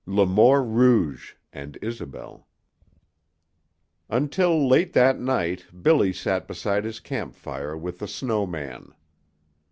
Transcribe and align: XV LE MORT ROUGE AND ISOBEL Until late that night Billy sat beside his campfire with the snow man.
XV 0.01 0.07
LE 0.15 0.25
MORT 0.25 0.65
ROUGE 0.67 1.37
AND 1.53 1.77
ISOBEL 1.83 2.47
Until 4.09 4.67
late 4.67 4.93
that 4.93 5.19
night 5.19 5.67
Billy 5.79 6.11
sat 6.11 6.47
beside 6.47 6.85
his 6.85 6.99
campfire 6.99 7.77
with 7.77 7.99
the 7.99 8.07
snow 8.07 8.47
man. 8.47 8.95